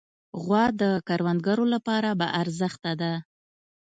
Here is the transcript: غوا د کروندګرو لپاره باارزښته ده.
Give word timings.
غوا 0.41 0.65
د 0.81 0.83
کروندګرو 1.07 1.65
لپاره 1.73 2.09
باارزښته 2.19 2.91
ده. 3.01 3.13